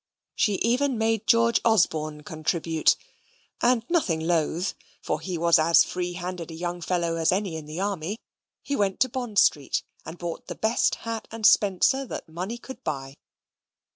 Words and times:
She 0.33 0.55
even 0.55 0.97
made 0.97 1.27
George 1.27 1.61
Osborne 1.63 2.23
contribute, 2.23 2.95
and 3.61 3.85
nothing 3.87 4.19
loth 4.19 4.73
(for 4.99 5.21
he 5.21 5.37
was 5.37 5.59
as 5.59 5.83
free 5.83 6.13
handed 6.13 6.49
a 6.49 6.55
young 6.55 6.81
fellow 6.81 7.17
as 7.17 7.31
any 7.31 7.55
in 7.55 7.67
the 7.67 7.79
army), 7.81 8.17
he 8.63 8.75
went 8.75 8.99
to 9.01 9.09
Bond 9.09 9.37
Street, 9.37 9.83
and 10.03 10.17
bought 10.17 10.47
the 10.47 10.55
best 10.55 10.95
hat 11.05 11.27
and 11.29 11.45
spenser 11.45 12.07
that 12.07 12.27
money 12.27 12.57
could 12.57 12.83
buy. 12.83 13.13